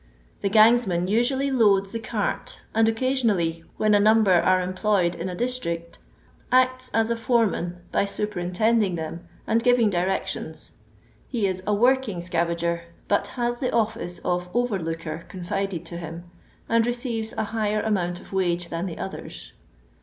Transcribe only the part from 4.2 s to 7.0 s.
are em ployed in a district, acts